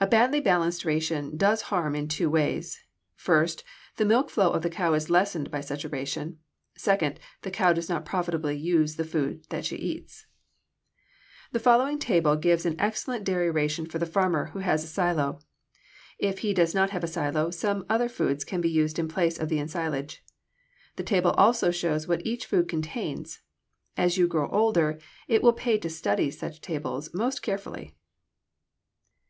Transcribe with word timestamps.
A 0.00 0.06
badly 0.06 0.38
balanced 0.38 0.84
ration 0.84 1.34
does 1.34 1.62
harm 1.72 1.96
in 1.96 2.08
two 2.08 2.28
ways: 2.28 2.84
first, 3.14 3.64
the 3.96 4.04
milk 4.04 4.28
flow 4.28 4.50
of 4.52 4.60
the 4.60 4.68
cow 4.68 4.92
is 4.92 5.08
lessened 5.08 5.50
by 5.50 5.62
such 5.62 5.82
a 5.82 5.88
ration; 5.88 6.38
second, 6.76 7.18
the 7.40 7.50
cow 7.50 7.72
does 7.72 7.88
not 7.88 8.04
profitably 8.04 8.54
use 8.54 8.96
the 8.96 9.02
food 9.04 9.46
that 9.48 9.64
she 9.64 9.76
eats. 9.76 10.26
The 11.52 11.58
following 11.58 11.98
table 11.98 12.36
gives 12.36 12.66
an 12.66 12.78
excellent 12.78 13.24
dairy 13.24 13.50
ration 13.50 13.86
for 13.86 13.96
the 13.98 14.04
farmer 14.04 14.48
who 14.50 14.58
has 14.58 14.84
a 14.84 14.86
silo. 14.86 15.40
If 16.18 16.40
he 16.40 16.52
does 16.52 16.74
not 16.74 16.90
have 16.90 17.02
a 17.02 17.06
silo, 17.08 17.50
some 17.50 17.86
other 17.88 18.10
food 18.10 18.46
can 18.46 18.60
be 18.60 18.68
used 18.68 18.98
in 18.98 19.08
place 19.08 19.38
of 19.40 19.48
the 19.48 19.58
ensilage. 19.58 20.22
The 20.96 21.02
table 21.02 21.30
also 21.30 21.70
shows 21.70 22.06
what 22.06 22.20
each 22.26 22.44
food 22.44 22.68
contains. 22.68 23.40
As 23.96 24.18
you 24.18 24.28
grow 24.28 24.50
older, 24.50 24.98
it 25.28 25.42
will 25.42 25.54
pay 25.54 25.76
you 25.76 25.80
to 25.80 25.88
study 25.88 26.30
such 26.30 26.60
tables 26.60 27.14
most 27.14 27.40
carefully. 27.40 27.94